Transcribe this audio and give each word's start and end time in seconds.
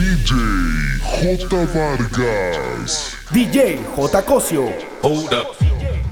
DJ 0.00 1.36
J 1.50 1.66
Vargas. 1.66 3.14
DJ 3.26 3.52
J 3.52 4.22
Cosio. 4.22 4.72
Hold 5.02 5.34
up. 5.34 5.60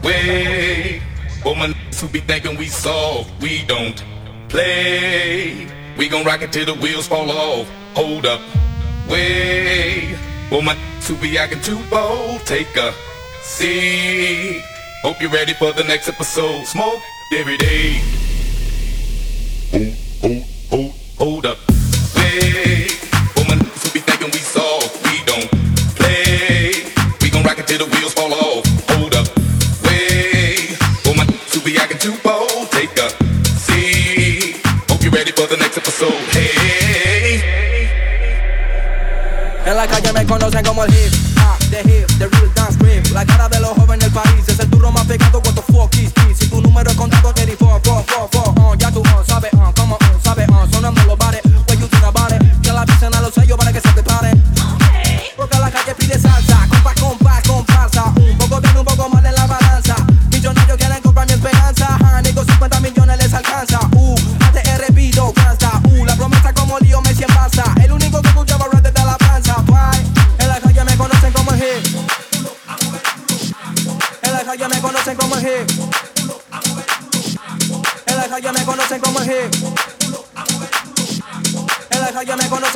Wait. 0.05 1.01
Woman 1.43 1.75
who 1.99 2.09
be 2.09 2.21
thinking 2.21 2.59
we 2.59 2.67
soft, 2.67 3.31
we 3.41 3.65
don't 3.65 4.05
play. 4.51 5.67
We 5.97 6.11
gon' 6.11 6.27
rock 6.27 6.43
it 6.43 6.53
till 6.53 6.67
the 6.67 6.75
wheels 6.75 7.09
fall 7.09 7.31
off. 7.31 7.67
Hold 7.95 8.27
up. 8.27 8.43
Wait. 9.09 10.19
Woman 10.51 10.77
who 11.07 11.17
be 11.17 11.39
acting 11.39 11.63
too 11.63 11.81
bold, 11.89 12.41
take 12.45 12.77
a 12.77 12.93
seat. 13.41 14.63
Hope 15.01 15.19
you're 15.23 15.31
ready 15.31 15.55
for 15.55 15.73
the 15.73 15.85
next 15.85 16.09
episode. 16.09 16.67
Smoke 16.67 17.01
every 17.35 17.57
day. 17.57 18.03
Hold, 19.71 19.95
hold, 20.21 20.43
hold, 20.69 20.93
hold 21.17 21.47
up. 21.47 21.59
Wait. 22.17 23.08
The 27.79 27.87
wheels 27.95 28.13
fall 28.13 28.33
off. 28.33 28.67
Hold 28.91 29.15
up. 29.15 29.27
Wait. 29.85 30.77
Woman 31.07 31.29
who 31.53 31.61
be 31.61 31.79
acting 31.79 31.99
too 31.99 32.13
take. 32.71 32.99
Hope 34.91 35.03
ready 35.13 35.33
for 35.33 35.47
the 35.47 35.57
next 35.57 35.79
episode. 35.79 36.15
Me 40.15 40.25
conocen 40.27 40.65
como 40.65 40.83
hip 40.85 41.13
hop, 41.37 41.59
the 41.71 41.77
hip, 41.89 42.09
the 42.19 42.29
real 42.29 42.51
dance? 42.55 42.79
Si 46.35 46.47
tu 46.49 46.61
número 46.61 46.91
es 46.91 46.97
contacto, 46.97 47.18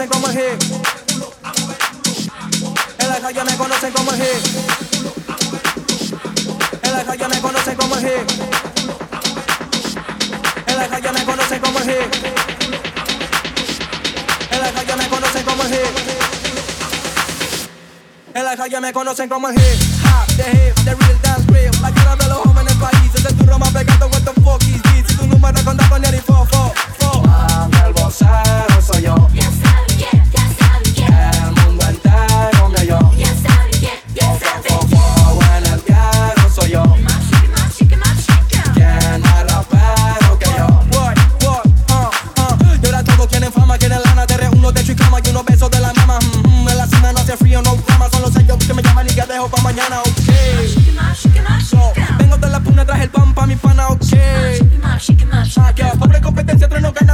conocen 0.07 0.09
como 0.09 0.27
el 0.27 0.35
hit. 0.37 0.63
En 2.99 3.09
la 3.09 3.21
calle 3.21 3.45
me 3.45 3.57
conocen 3.57 3.93
como 3.93 4.11
el 4.13 4.23
hit. 4.23 4.43
En 6.83 6.93
la 6.93 7.05
calle 7.05 7.29
me 7.29 7.41
conocen 7.41 7.77
como 7.77 7.97
el 7.97 8.01
hit. 8.03 8.31
En 10.67 10.77
la 10.77 10.89
calle 10.89 11.13
me 11.13 11.25
conocen 11.25 11.61
como 11.61 11.79
el 11.79 11.85
hit. 11.85 12.15
En 14.51 14.61
la 14.61 14.73
calle 14.73 14.97
me 14.97 15.09
conocen 15.09 15.45
como 15.45 15.63
el 15.63 15.69
hit. 15.69 15.89
En 18.35 18.45
la 18.45 18.57
calle 18.57 18.81
me 18.81 18.93
conocen 18.93 19.29
como 19.29 19.49
el 19.49 19.55
hip 19.55 19.63
hop, 20.05 20.27
the 20.37 20.51
hip, 20.51 20.75
the 20.85 20.95
real 20.95 21.12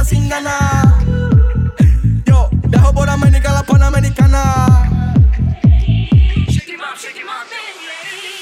sin 0.03 0.29
ganar. 0.29 0.85
Yo, 2.25 2.49
viajo 2.51 2.93
por 2.93 3.09
América, 3.09 3.51
la 3.53 3.63
panamericana. 3.63 4.85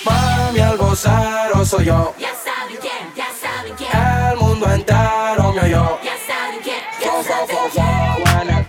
Mami, 0.06 0.60
el 0.60 0.78
vocero 0.78 1.66
soy 1.66 1.86
yo. 1.86 2.14
Ya 2.18 2.30
saben 2.30 2.78
quién, 2.80 3.14
ya 3.16 3.28
saben 3.42 3.74
quién, 3.76 3.90
El 4.32 4.38
mundo 4.38 4.72
entero 4.72 5.54
me 5.54 5.62
oyó. 5.62 6.00
ya 6.04 6.16
saben 6.28 6.60
quién, 6.64 6.82
ya 7.02 7.24
saben 7.24 7.48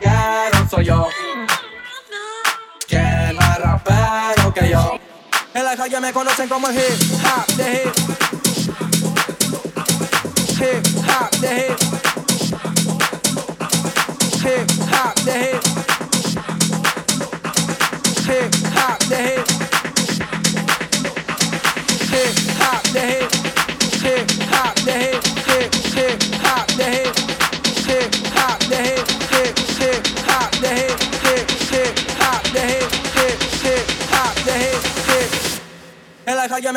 quién. 0.00 0.68
soy 0.70 0.84
yo. 0.84 1.08
¿Quién 2.86 3.36
más 3.36 3.58
rapero 3.60 4.52
que 4.54 4.68
yo? 4.70 4.98
En 5.54 5.64
la 5.64 5.76
calle 5.76 6.00
me 6.00 6.12
conocen 6.12 6.48
como 6.48 6.68
el 6.68 6.76
hip 6.76 7.24
hop, 7.24 7.46
the 7.56 7.72
hip. 7.72 7.94
Hip 10.60 10.86
hop, 11.06 11.30
hip. 11.42 11.78
Hip 11.80 11.97
the 15.38 15.46
hip. 15.46 15.78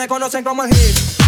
Me 0.02 0.08
conocen 0.08 0.44
como 0.44 0.64
el 0.64 0.70
hip. 0.70 1.21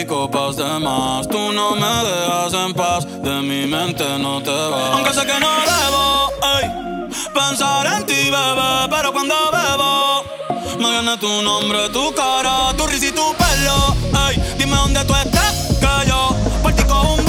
y 0.00 0.06
copas 0.06 0.56
de 0.56 0.78
más. 0.78 1.28
Tú 1.28 1.52
no 1.52 1.74
me 1.74 1.86
dejas 1.86 2.52
en 2.52 2.74
paz, 2.74 3.04
de 3.22 3.42
mi 3.42 3.66
mente 3.66 4.04
no 4.18 4.40
te 4.42 4.50
vas. 4.50 4.90
Aunque 4.92 5.12
sé 5.12 5.26
que 5.26 5.38
no 5.40 5.48
debo 5.72 6.30
ey, 6.56 7.08
pensar 7.34 7.86
en 7.86 8.06
ti, 8.06 8.30
bebé, 8.30 8.88
pero 8.90 9.12
cuando 9.12 9.34
bebo 9.50 10.24
me 10.78 10.90
viene 10.90 11.16
tu 11.18 11.42
nombre, 11.42 11.88
tu 11.90 12.12
cara, 12.14 12.72
tu 12.76 12.86
risa 12.86 13.06
y 13.06 13.12
tu 13.12 13.34
pelo. 13.34 13.96
Ey, 14.28 14.54
dime 14.58 14.76
dónde 14.76 15.04
tú 15.04 15.14
estás, 15.14 15.54
que 15.80 16.08
yo 16.08 16.36
partico 16.62 17.00
un 17.14 17.24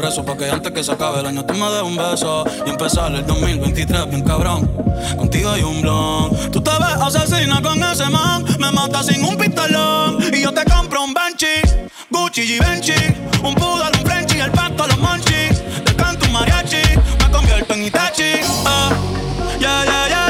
rezo 0.00 0.24
para 0.24 0.38
que 0.38 0.50
antes 0.50 0.72
que 0.72 0.82
se 0.82 0.92
acabe 0.92 1.20
el 1.20 1.26
año 1.26 1.44
tú 1.44 1.54
me 1.54 1.70
des 1.70 1.82
un 1.82 1.96
beso 1.96 2.44
y 2.66 2.70
empezar 2.70 3.12
el 3.12 3.26
2023 3.26 4.08
bien 4.08 4.22
cabrón. 4.22 4.70
Contigo 5.16 5.50
hay 5.50 5.62
un 5.62 5.82
blon. 5.82 6.50
Tú 6.50 6.60
te 6.60 6.70
ves 6.70 7.16
asesina 7.16 7.60
con 7.60 7.82
ese 7.82 8.08
man, 8.08 8.44
me 8.58 8.70
mata 8.72 9.02
sin 9.02 9.24
un 9.24 9.36
pistolón 9.36 10.18
y 10.32 10.42
yo 10.42 10.52
te 10.52 10.64
compro 10.64 11.04
un 11.04 11.12
Banshee, 11.12 11.62
Gucci 12.10 12.42
y 12.42 12.46
Givenchy, 12.46 12.92
un 13.42 13.54
Poodle, 13.54 13.90
un 13.98 14.06
Frenchy, 14.06 14.40
el 14.40 14.50
pasto, 14.50 14.86
los 14.86 14.98
Monchis, 14.98 15.62
te 15.84 15.94
canto 15.94 16.26
un 16.26 16.32
mariachi, 16.32 16.82
me 17.18 17.30
convierto 17.30 17.74
en 17.74 17.84
Itachi. 17.84 18.32
Ah, 18.64 18.90
yeah, 19.58 19.84
yeah, 19.84 20.08
yeah. 20.08 20.29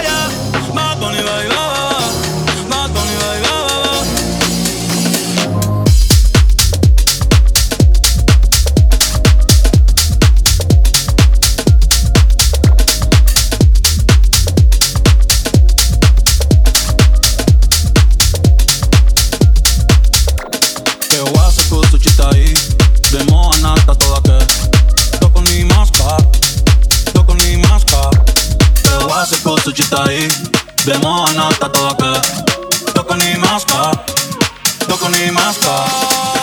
Ecco 29.50 29.62
suci 29.62 29.82
stai 29.82 30.28
Demo 30.84 31.24
a 31.24 31.32
nata 31.32 31.68
toca 31.68 32.20
Tocco 32.92 33.14
ni 33.14 33.34
masca 33.34 33.90
Tocco 34.86 35.08
ni 35.08 35.28
masca. 35.32 36.39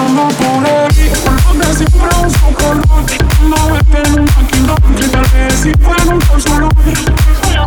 Ando 0.00 0.28
por 0.28 0.66
ahí, 0.66 1.12
por 1.24 1.54
lo 1.54 1.60
que 1.60 1.74
siempre 1.74 2.08
uso 2.26 2.46
color 2.54 2.82
Ando 3.40 3.76
esperando 3.76 4.22
un 4.22 4.28
maquinón 4.36 4.94
que 4.96 5.08
tal 5.08 5.26
vez 5.26 5.54
si 5.62 5.72
fuera 5.74 6.14
un 6.14 6.20
consolón 6.20 6.70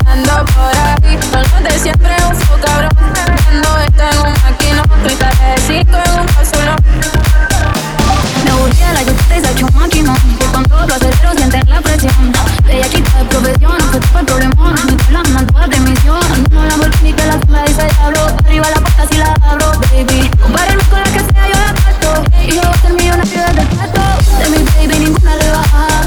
Ando 0.06 0.46
por 0.54 0.76
ahí, 0.76 1.18
por 1.32 1.62
lo 1.62 1.70
que 1.70 1.80
siempre 1.80 2.16
uso 2.32 2.60
cabrón. 2.66 2.90
Ando 3.50 3.70
en 3.82 4.18
un 4.18 4.34
maquinón 4.44 4.90
que 5.08 5.16
tal 5.16 5.38
vez 5.38 5.62
si 5.68 5.86
fuera 5.86 6.22
un 6.22 6.28
consolón 6.28 7.24
la 8.94 9.02
lluvia 9.02 9.42
se 9.42 9.48
ha 9.48 9.52
hecho 9.52 9.68
Que 9.68 10.46
con 10.54 10.64
todos 10.66 10.88
los 10.88 10.96
aceros 10.96 11.36
sienten 11.36 11.70
la 11.70 11.82
presión. 11.82 12.32
Ella 12.70 12.88
quita 12.90 13.18
de 13.18 13.26
profesión, 13.26 13.78
fue 14.12 14.24
todo 14.24 14.38
el 14.38 14.50
problemón. 14.50 14.76
Mi 14.86 14.96
plan 14.96 15.24
mandó 15.34 15.60
de 15.68 15.80
misión. 15.80 16.20
No 16.52 16.66
la 16.66 16.76
volví 16.76 16.98
ni 17.04 17.14
que 17.14 17.26
la 17.26 17.40
cima 17.40 17.64
dice 17.64 17.88
diablo. 17.88 18.28
Arriba 18.46 18.70
la 18.70 18.82
puerta 18.82 19.08
si 19.10 19.18
la 19.18 19.34
abro, 19.42 19.72
baby. 19.92 20.30
Compárenme 20.42 20.84
con 20.84 21.13
yo 22.54 22.62
voy 22.62 22.72
a 22.72 22.82
ser 22.82 22.94
millonario 22.94 23.42
desde 23.48 23.66
plato. 23.66 24.02
De 24.38 24.50
mi 24.52 24.64
baby 24.88 25.06
ninguna 25.06 25.36
le 25.38 25.50
baja. 25.50 26.03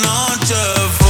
Noche, 0.00 1.01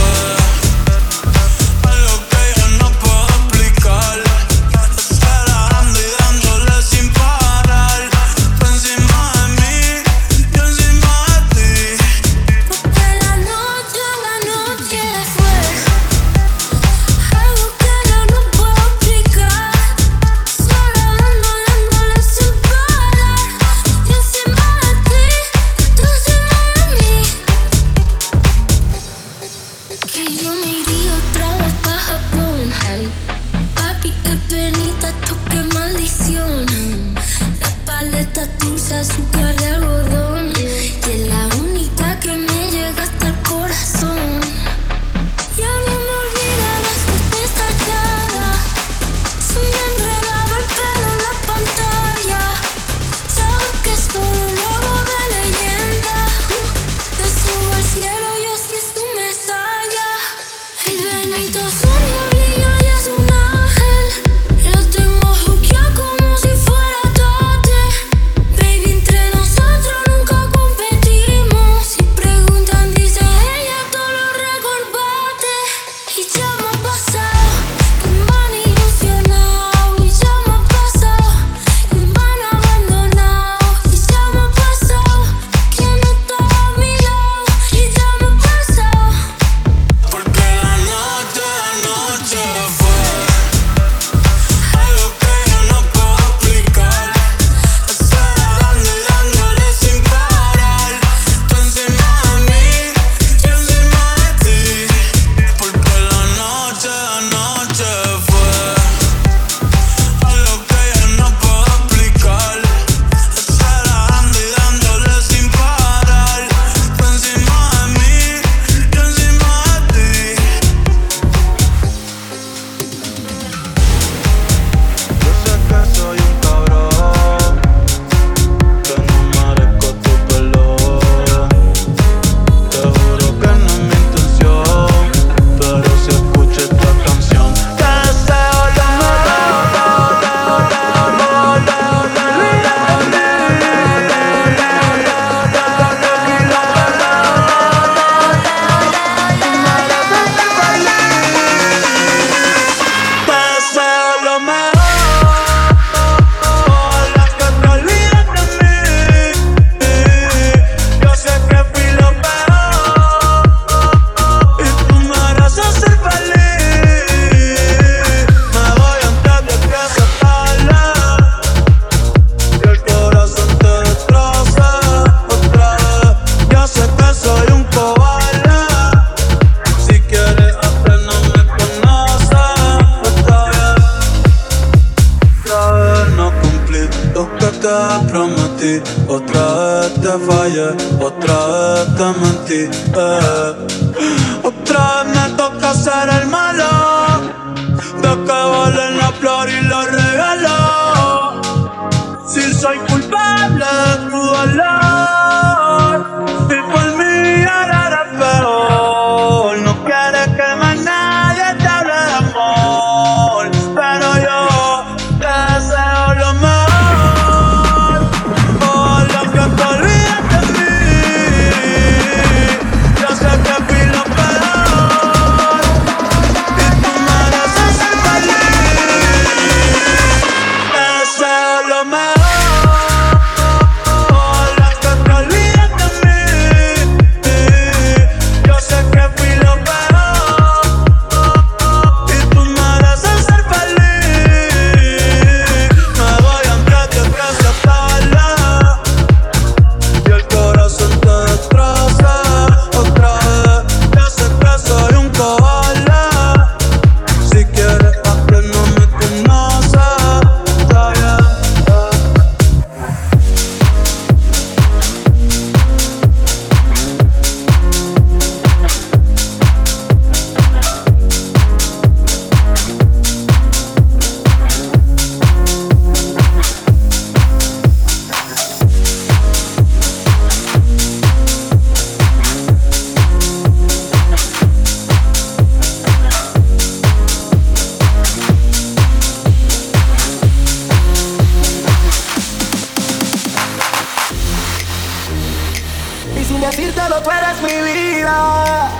decírtelo, 296.46 297.00
tú 297.02 297.10
eres 297.10 297.40
mi 297.42 297.72
vida. 297.72 298.70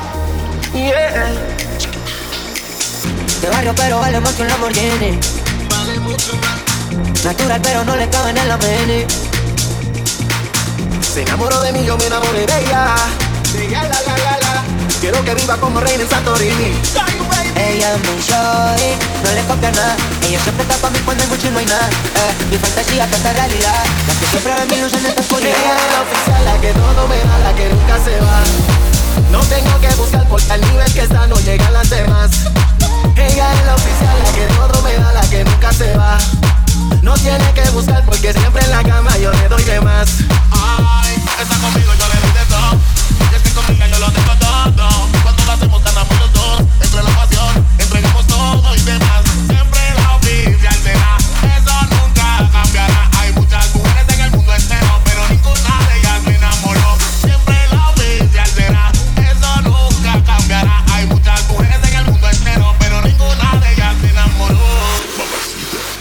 Yeah. 0.75 1.33
De 3.41 3.49
barrio 3.49 3.75
pero 3.77 3.99
vale 3.99 4.21
más 4.21 4.33
que 4.33 4.43
un 4.43 4.49
Lamborghini 4.49 5.19
Natural 7.25 7.61
pero 7.63 7.85
no 7.85 7.97
le 7.97 8.09
cabe 8.09 8.31
en 8.31 8.39
el 8.39 8.51
ameni 8.51 9.05
Se 11.03 11.23
enamoró 11.23 11.61
de 11.61 11.73
mí, 11.73 11.85
yo 11.85 11.99
me 11.99 12.07
enamoré 12.07 12.47
de 12.47 12.61
ella. 12.61 12.95
De 13.53 13.67
ella, 13.67 13.83
la, 13.83 14.01
la, 14.01 14.17
la, 14.17 14.39
la. 14.39 14.65
Quiero 15.01 15.23
que 15.25 15.35
viva 15.35 15.57
como 15.59 15.81
reina 15.81 16.05
en 16.05 16.09
Santorini. 16.09 16.73
Ella 17.63 17.95
es 17.95 18.01
mi 18.03 18.21
shorty, 18.21 18.91
no 19.23 19.31
le 19.33 19.43
copia 19.47 19.71
nada 19.71 19.97
Ella 20.27 20.41
siempre 20.43 20.63
está 20.63 20.77
pa' 20.77 20.91
mí 20.91 20.99
cuando 21.05 21.23
hay 21.23 21.29
mucho 21.31 21.47
y 21.47 21.51
no 21.51 21.59
hay 21.59 21.67
nada 21.67 21.89
eh, 21.89 22.45
Mi 22.51 22.59
fantasía 22.59 23.09
que 23.09 23.17
esta 23.17 23.33
realidad 23.33 23.85
La 24.09 24.15
que 24.15 24.27
siempre 24.27 24.53
ve 24.55 24.67
mi 24.67 24.83
luz 24.83 24.93
en 24.95 25.07
esta 25.07 25.21
oscuridad 25.21 25.57
Ella 25.57 25.77
es 25.77 25.93
la 25.95 26.01
oficial, 26.03 26.45
la 26.45 26.61
que 26.61 26.73
todo 26.73 27.09
me 27.09 27.19
da, 27.19 27.39
la 27.39 27.55
que 27.55 27.69
nunca 27.69 27.99
se 28.05 28.21
va. 28.21 28.43
No 29.31 29.41
tengo 29.47 29.81
que 29.81 29.89
buscar 29.95 30.27
porque 30.29 30.53
al 30.53 30.61
nivel 30.61 30.93
que 30.93 31.01
está 31.01 31.27
no 31.27 31.37
llegan 31.41 31.73
las 31.73 31.89
demás. 31.91 32.31
Ella 33.17 33.53
es 33.53 33.67
la 33.67 33.75
oficial, 33.75 34.17
la 34.25 34.33
que 34.33 34.47
todo 34.55 34.83
me 34.83 34.95
da, 34.95 35.13
la 35.13 35.21
que 35.23 35.45
nunca 35.45 35.73
se 35.73 35.97
va. 35.97 36.19
No 37.03 37.15
tiene 37.15 37.53
que 37.55 37.69
buscar 37.71 38.05
porque 38.05 38.33
siempre 38.33 38.65
en 38.65 38.71
la 38.71 38.83
cama 38.83 39.17
yo 39.19 39.33
le 39.33 39.49
doy 39.49 39.65
de 39.65 39.81
más. 39.81 40.09
Ay, 40.51 41.17
está 41.41 41.57
conmigo, 41.57 41.93
yo 41.99 42.07
le 42.09 42.21
doy 42.21 42.33
de 42.33 42.45
todo. 42.47 43.31
Y 43.31 43.35
es 43.35 43.43
que 43.43 43.51
conmigo 43.51 43.87
yo 43.87 43.99
lo 43.99 44.11
tengo 44.13 44.33
todo. 44.37 45.12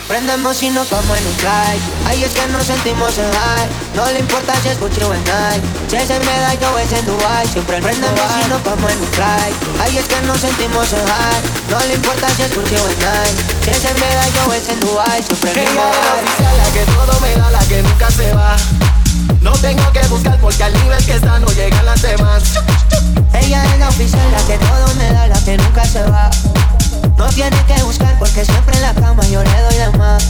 Prendemos 0.08 0.62
y 0.64 0.70
nos 0.70 0.90
vamos 0.90 1.18
en 1.18 1.26
un 1.26 1.34
flight. 1.36 1.82
Ahí 2.08 2.24
es 2.24 2.32
que 2.32 2.46
nos 2.48 2.66
sentimos 2.66 3.18
en 3.18 3.32
high. 3.32 3.68
No 3.96 4.06
le 4.12 4.20
importa 4.20 4.54
si 4.62 4.70
es 4.70 4.80
Gucci 4.80 5.04
o 5.04 5.14
en 5.14 5.24
Nike 5.24 5.62
Si 5.90 5.96
es 5.96 6.10
en 6.10 6.26
Medallo 6.26 6.74
o 6.74 6.80
es 6.80 6.92
en 6.94 7.06
Dubai. 7.06 7.48
Siempre 7.48 7.82
prendemos 7.82 8.32
y 8.46 8.50
nos 8.50 8.64
vamos 8.64 8.92
en 8.92 9.00
un 9.00 9.08
flight. 9.08 9.56
Ahí 9.82 9.98
es 9.98 10.06
que 10.06 10.22
nos 10.28 10.40
sentimos 10.40 10.92
en 10.94 11.06
high 11.06 11.51
No 11.72 11.80
le 11.80 11.94
importa 11.94 12.28
si 12.36 12.42
es 12.42 12.54
Gucci 12.54 12.76
o 12.76 12.86
en 12.86 13.00
Nike 13.00 13.44
Si 13.64 13.70
es 13.70 13.86
en 13.86 13.98
Medallo 13.98 14.46
o 14.50 14.54
es 14.54 14.68
en 14.68 14.80
Dubai 14.82 15.24
Siempre 15.24 15.52
Ella 15.52 15.70
es 15.70 15.74
la 15.74 16.12
oficial, 16.12 16.58
la 16.58 16.72
que 16.74 16.86
todo 16.92 17.20
me 17.22 17.36
da, 17.38 17.50
la 17.50 17.60
que 17.60 17.82
nunca 17.82 18.12
se 18.12 18.34
va. 18.34 18.56
No 19.40 19.52
tengo 19.54 19.92
que 19.94 20.06
buscar 20.08 20.38
porque 20.42 20.64
al 20.66 20.74
nivel 20.74 21.06
que 21.06 21.14
está 21.14 21.40
no 21.40 21.48
llegan 21.48 21.86
las 21.86 22.02
demás. 22.02 22.44
Ella 23.34 23.64
es 23.64 23.80
la 23.80 23.88
oficial, 23.88 24.32
la 24.34 24.46
que 24.46 24.58
todo 24.58 24.96
me 24.96 25.14
da, 25.14 25.28
la 25.28 25.40
que 25.46 25.58
nunca 25.58 25.86
se 25.86 26.04
va. 26.04 26.30
No 27.18 27.28
tiene 27.30 27.58
que 27.66 27.82
buscar 27.84 28.20
porque 28.20 28.44
siempre 28.44 28.76
en 28.76 28.82
la 28.82 28.94
cama 28.94 29.26
yo 29.28 29.42
le 29.42 29.62
doy 29.62 29.76
de 29.76 29.98
más. 29.98 30.28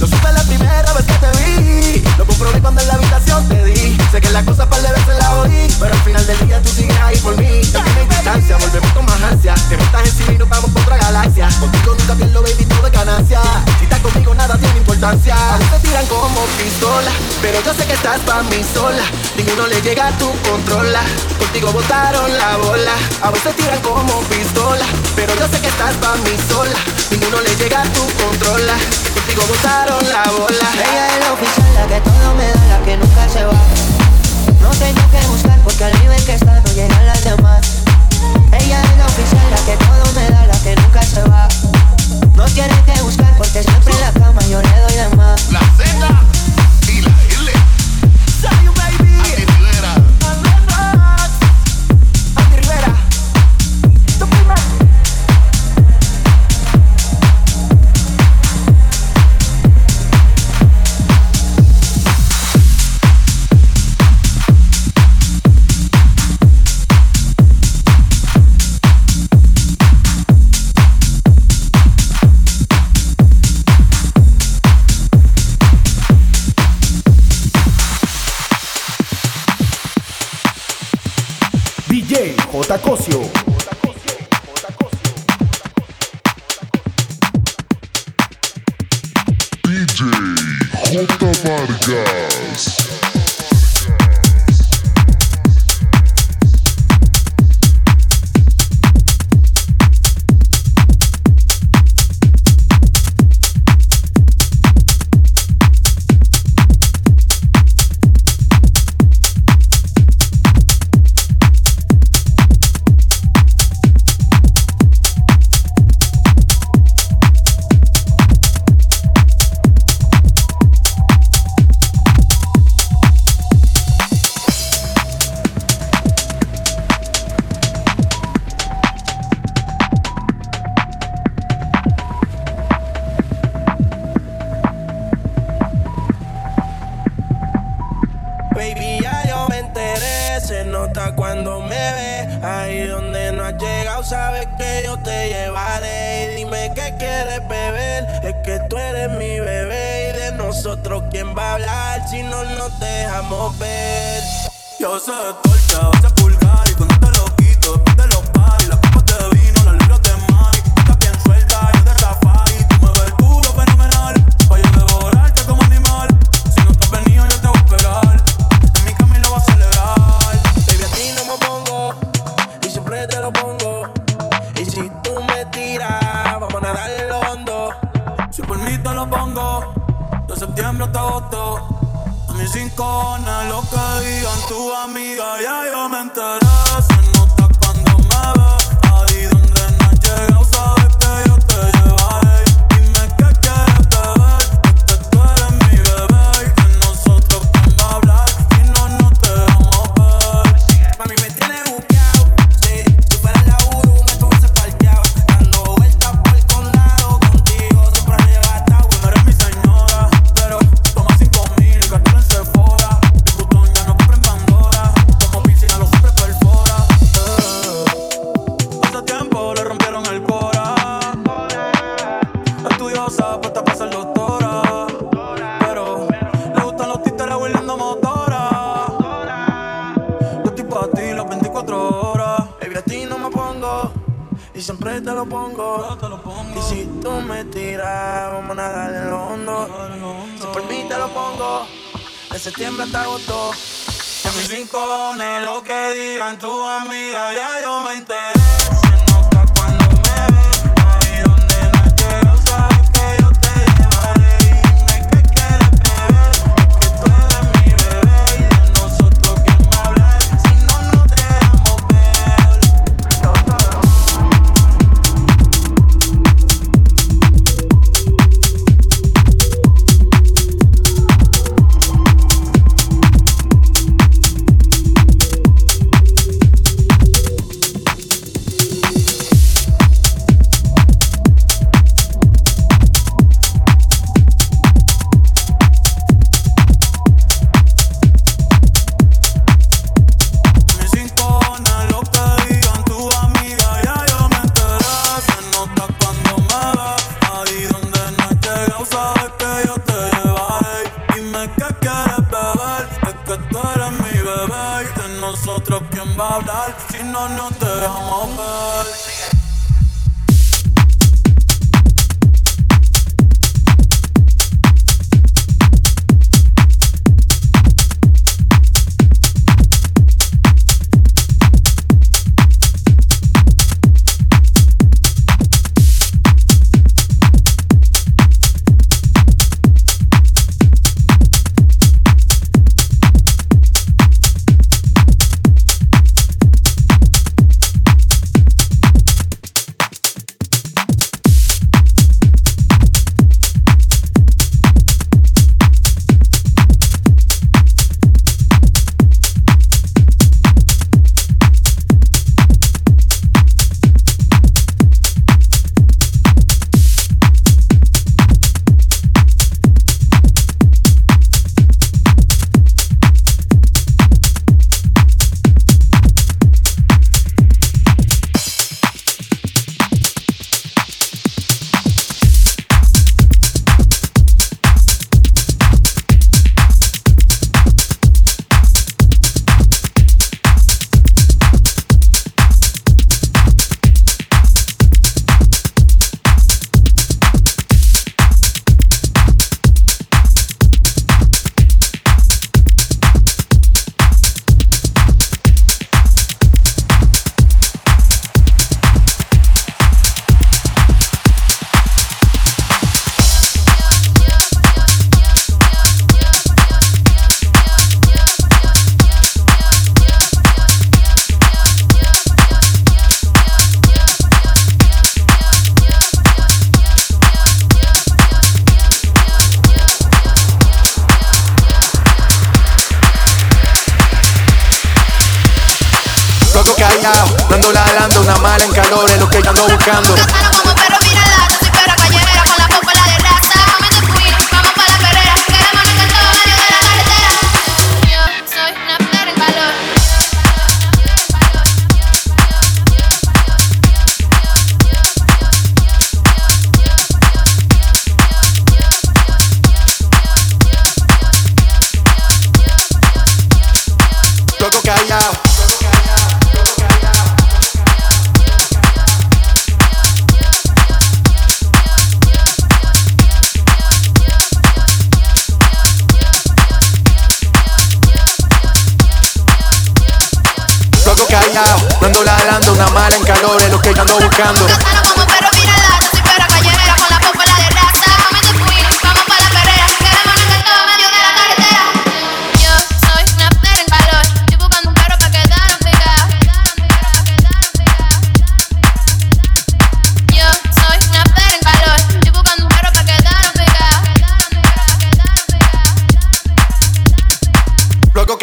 Lo 0.00 0.06
supe 0.06 0.32
la 0.32 0.42
primera 0.42 0.92
vez 0.92 1.04
que 1.04 1.12
te 1.14 1.30
vi. 1.38 2.04
Lo 2.18 2.26
comprobé 2.26 2.60
cuando 2.60 2.80
en 2.80 2.88
la 2.88 2.94
habitación 2.94 3.48
te 3.48 3.64
di. 3.64 3.96
Sé 4.10 4.20
que 4.20 4.30
la 4.30 4.44
cosa 4.44 4.68
par 4.68 4.82
de 4.82 4.90
veces 4.90 5.18
la 5.18 5.36
oí. 5.36 5.68
Pero 5.78 5.94
al 5.94 6.00
final 6.02 6.26
del 6.26 6.46
día 6.46 6.62
tú 6.62 6.68
sigues 6.68 6.96
ahí 7.00 7.16
por 7.18 7.36
mí. 7.36 7.62
Ya 7.62 7.82
tiene 7.82 8.04
distancia, 8.04 8.56
volvemos 8.56 8.92
con 8.92 9.06
más 9.06 9.22
ansia. 9.22 9.54
Te 9.68 9.76
montas 9.76 10.06
encima 10.06 10.32
y 10.32 10.38
nos 10.38 10.48
vamos 10.48 10.70
por 10.70 10.82
otra 10.82 10.96
galaxia. 10.96 11.48
Contigo 11.60 11.94
nunca 11.98 12.14
pierdo, 12.14 12.42
baby, 12.42 12.64
todo 12.64 12.86
es 12.86 12.92
ganancia. 12.92 13.40
Si 13.78 13.84
estás 13.84 14.00
conmigo, 14.00 14.34
nada 14.34 14.58
tiene 14.58 14.78
importancia. 14.78 15.34
A 15.54 15.58
veces 15.58 15.82
tiran 15.82 16.06
como 16.06 16.40
pistola. 16.58 17.10
Pero 17.40 17.62
yo 17.62 17.74
sé 17.74 17.86
que 17.86 17.94
estás 17.94 18.20
pa' 18.20 18.42
mí 18.42 18.64
sola. 18.74 19.04
Ninguno 19.36 19.66
le 19.66 19.80
llega 19.80 20.08
a 20.08 20.18
tu 20.18 20.30
controla. 20.48 21.02
Contigo 21.38 21.72
botaron 21.72 22.36
la 22.36 22.56
bola. 22.56 22.94
A 23.22 23.30
veces 23.30 23.54
tiran 23.56 23.80
como 23.80 24.20
pistola. 24.22 24.84
Pero 25.14 25.34
yo 25.36 25.46
sé 25.48 25.60
que 25.60 25.68
estás 25.68 25.94
pa' 25.96 26.16
mí 26.16 26.36
sola. 26.48 26.78
Ninguno 27.10 27.40
le 27.40 27.54
llega 27.56 27.82
a 27.82 27.92
tu 27.92 28.04
controla. 28.22 28.74
Botaron 29.36 30.08
la 30.10 30.22
bola. 30.30 30.68
Ella 30.74 31.08
es 31.08 31.20
la 31.20 31.32
oficial, 31.32 31.74
la 31.74 31.86
que 31.88 32.00
todo 32.00 32.34
me 32.36 32.46
da, 32.46 32.64
la 32.66 32.84
que 32.84 32.96
nunca 32.96 33.28
se 33.28 33.44
va. 33.44 33.60
No 34.62 34.70
tengo 34.70 35.02
que 35.10 35.26
buscar 35.26 35.58
porque 35.60 35.84
al 35.84 35.98
nivel 36.00 36.24
que 36.24 36.34
está 36.34 36.60
no 36.60 36.72
llegan 36.72 37.06
las 37.06 37.24
demás. 37.24 37.60
Ella 38.52 38.80
es 38.80 38.96
la 38.96 39.06
oficial, 39.06 39.50
la 39.50 39.58
que 39.66 39.76
todo 39.76 40.12
me 40.14 40.30
da, 40.30 40.46
la 40.46 40.58
que 40.60 40.76
nunca 40.76 41.02
se 41.02 41.22
va. 41.24 41.48
No 42.36 42.44
tiene 42.46 42.74
que 42.84 43.02
buscar 43.02 43.36
porque 43.36 43.62
siempre 43.62 43.94
la 44.00 44.12
cama 44.12 44.40
yo 44.48 44.62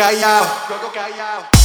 go 0.02 0.50
go 0.68 0.78
go 0.82 0.90
go 0.92 1.61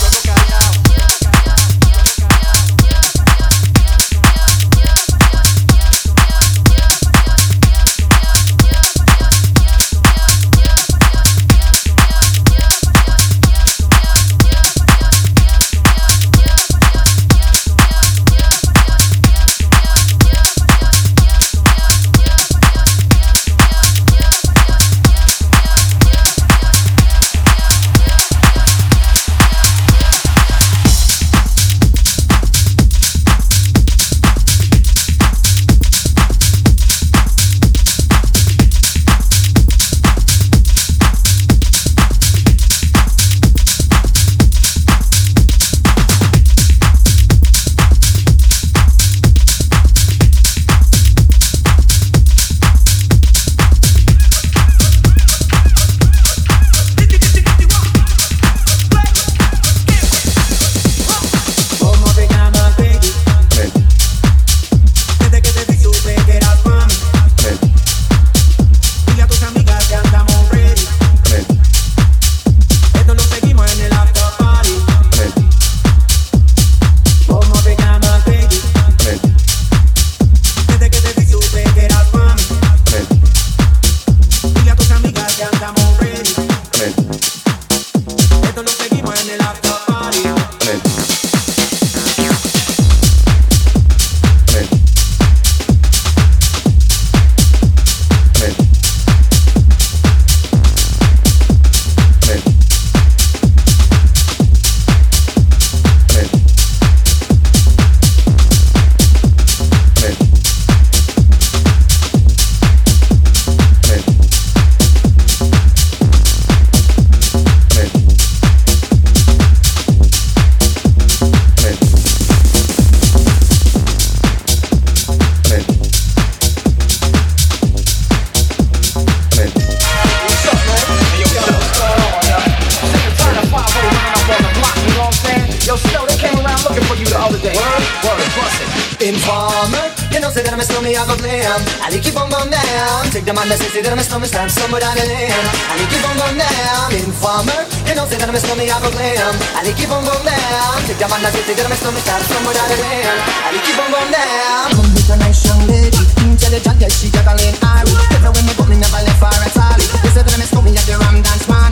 informer. 139.09 139.87
You 140.11 140.19
know, 140.19 140.31
say 140.31 140.43
that 140.43 140.51
I'm 140.51 140.59
a 140.59 140.67
snowman, 140.67 140.99
I 140.99 141.07
go 141.07 141.15
glam. 141.15 141.61
I 141.83 141.93
like 141.93 142.03
keep 142.03 142.19
on 142.19 142.27
bum 142.27 142.51
down. 142.51 143.07
Take 143.15 143.27
the 143.27 143.35
man 143.35 143.47
that 143.47 143.63
says 143.63 143.71
that 143.79 143.93
I'm 143.93 144.01
a 144.01 144.05
snowman, 144.07 144.27
stand 144.27 144.51
somewhere 144.51 144.83
down 144.83 144.99
the 144.99 145.07
lane. 145.07 145.31
I 145.31 145.75
like 145.79 145.91
keep 145.91 146.03
on 146.03 146.17
bum 146.19 146.35
down. 146.35 146.91
Informer. 146.91 147.61
You 147.87 147.95
know, 147.95 148.05
say 148.11 148.19
that 148.19 148.27
I'm 148.27 148.35
a 148.35 148.41
snowman, 148.43 148.67
I 148.67 148.77
go 148.83 148.91
glam. 148.91 149.35
I 149.55 149.61
like 149.63 149.77
keep 149.79 149.91
on 149.93 150.03
bum 150.03 150.21
down. 150.27 150.75
Take 150.91 150.99
the 150.99 151.07
man 151.07 151.21
that 151.23 151.31
says 151.31 151.47
that 151.47 151.63
I'm 151.63 151.75
a 151.75 151.79
snowman, 151.79 152.03
stand 152.03 152.25
somewhere 152.27 152.57
down 152.57 152.69
the 152.69 152.79
lane. 152.83 153.19
I 153.47 153.49
like 153.55 153.63
keep 153.63 153.79
on 153.79 153.91
bum 153.95 154.09
down. 154.11 154.67
Come 154.75 154.91
with 154.91 155.07
mm, 155.07 155.15
a 155.15 155.17
nice 155.23 155.41
young 155.47 155.63
lady, 155.71 156.03
intelligent, 156.27 156.79
yeah, 156.83 156.91
she 156.91 157.07
juggling 157.15 157.57
Irish. 157.63 158.07
Never 158.11 158.31
when 158.35 158.45
you 158.51 158.55
put 158.59 158.67
me, 158.67 158.77
never 158.83 159.01
left 159.07 159.21
for 159.23 159.31
a 159.31 159.49
all. 159.55 159.79
You 159.79 160.11
say 160.11 160.23
that 160.27 160.35
I'm 160.35 160.43
a 160.43 160.47
snowman, 160.51 160.75
yeah, 160.75 161.07
I'm 161.07 161.23
dance 161.23 161.47
man. 161.47 161.66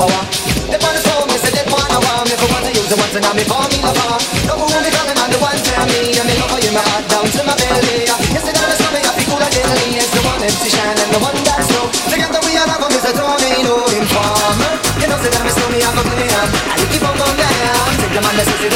power. 0.00 0.24
They 0.72 0.78
want 0.80 0.96
to 0.96 1.02
show 1.04 1.20
me, 1.28 1.36
say 1.36 1.52
want 1.68 1.92
me. 2.24 2.32
If 2.32 2.40
I 2.40 2.46
want 2.48 2.64
to 2.64 2.72
use 2.72 2.88
the 2.88 2.96
for 2.96 3.64
me, 3.68 3.76
love 3.84 4.00
her. 4.00 4.16
Come 4.48 4.64
coming 4.64 4.94
on 4.96 5.28
the 5.28 5.38
one, 5.42 5.60
tell 5.60 5.84
me. 5.92 6.16
I'm 6.16 6.30
in 6.30 6.36
love 6.40 6.52
with 6.56 6.64
you, 6.64 6.72
mad 6.72 7.04
down 7.10 7.26
to 7.28 7.40
my 7.44 7.54
belly. 7.60 8.08
Yes, 8.08 8.44
they 8.46 8.54
don't 8.56 8.70
me, 8.96 9.00
I 9.04 9.12
feel 9.12 9.28
cool 9.28 9.42
deadly. 9.44 10.00
It's 10.00 10.08
the 10.14 10.20
one 10.24 10.40
empty 10.40 10.68
shine 10.72 10.96
and 10.96 11.10
the 11.12 11.20
one 11.20 11.36
that's 11.44 11.68
low. 11.76 11.86
Together 12.08 12.40
we 12.48 12.56
are 12.56 12.68
love, 12.70 12.94
is 12.96 13.04
a 13.04 13.12
tornado 13.12 13.76
informer. 13.92 14.72
You 15.00 15.06
know, 15.10 15.18
that 15.20 15.36
I'm 15.36 15.48
a 15.48 15.52
snowman, 15.52 15.84
I'm 15.84 15.98
a 16.00 16.02
clown. 16.08 16.48
I 16.70 16.74
keep 16.88 17.04
on 17.04 17.14
going 17.20 17.36
down. 17.36 17.90
Take 18.00 18.14
the 18.16 18.22
man 18.24 18.34
that 18.40 18.46
says 18.48 18.69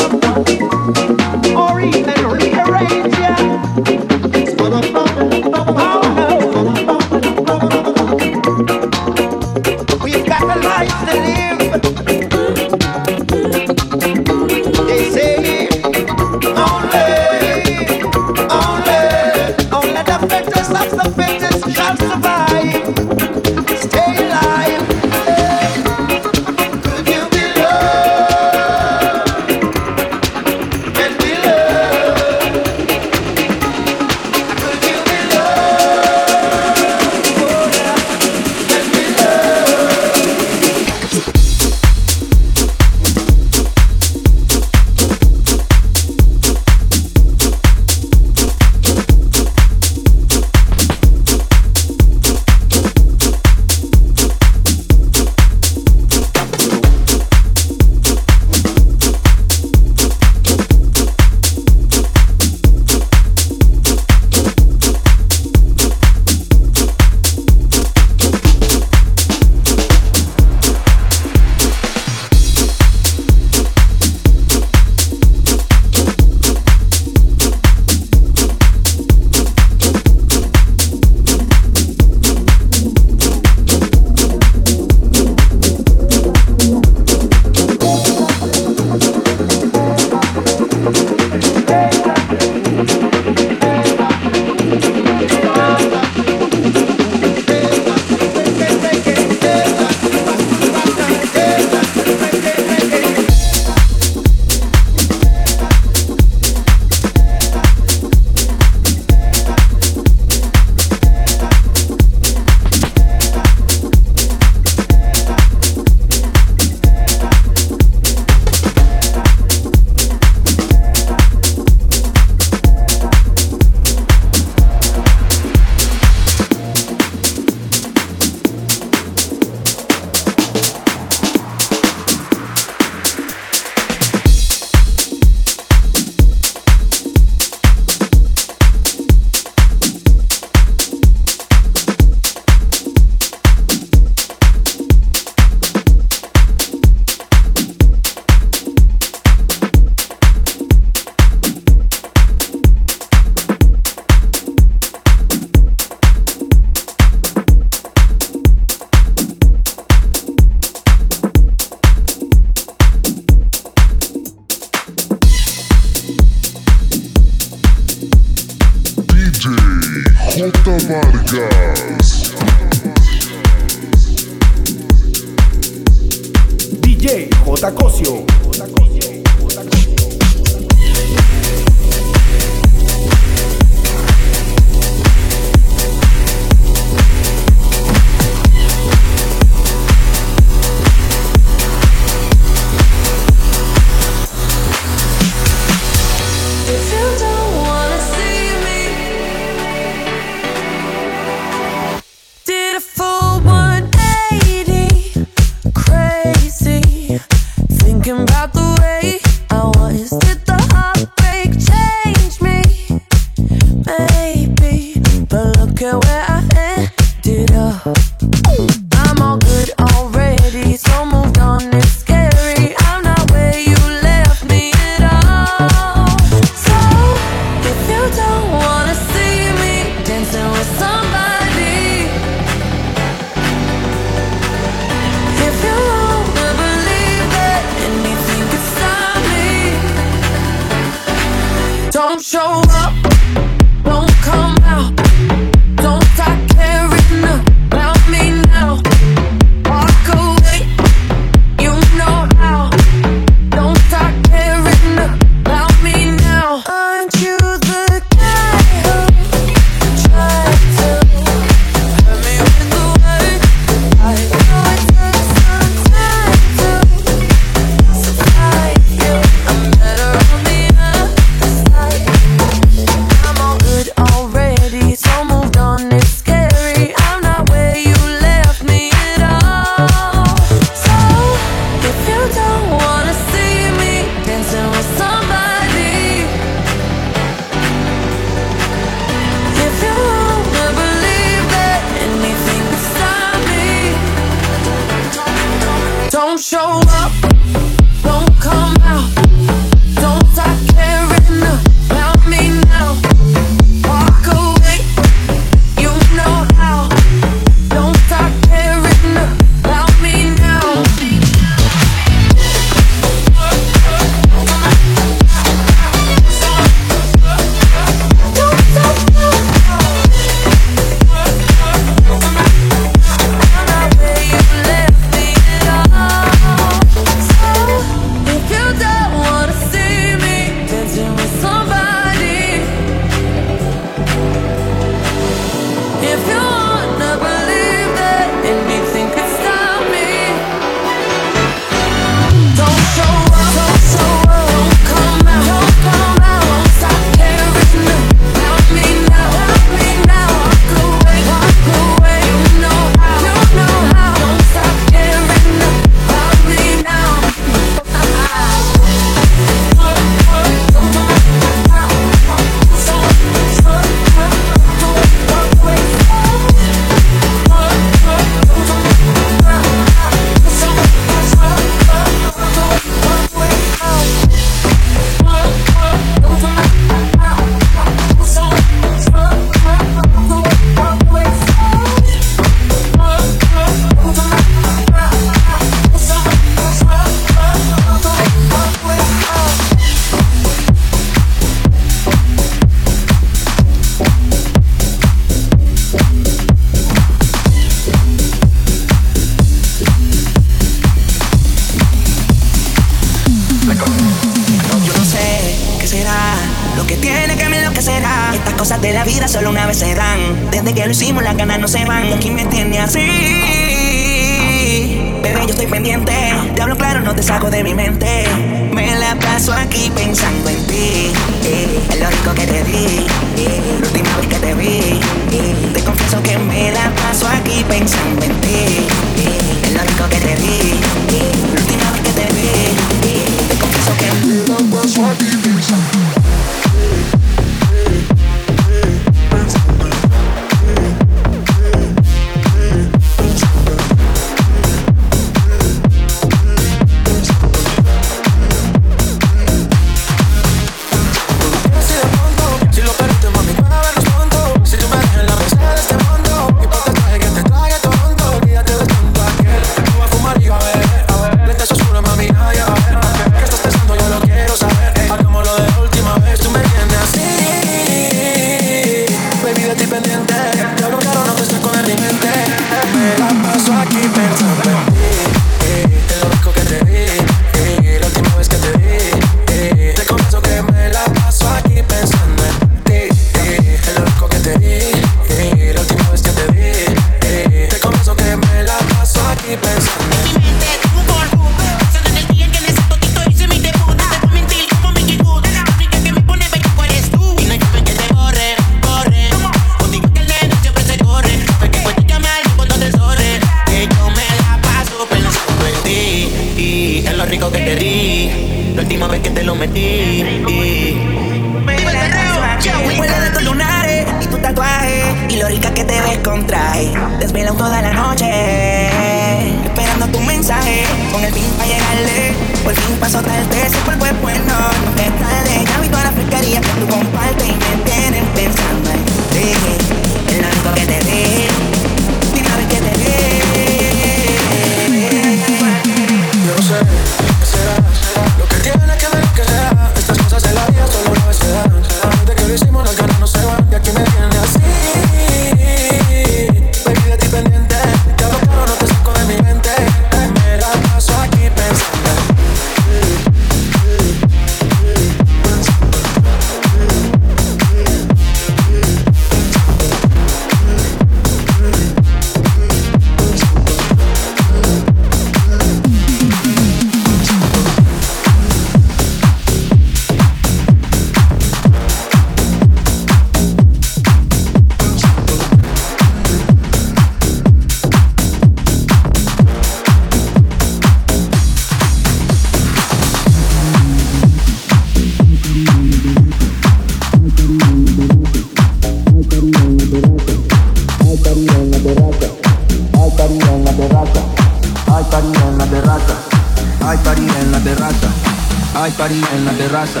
party 599.08 599.24
en 599.36 599.44
la 599.46 599.52
terraza. 599.52 600.00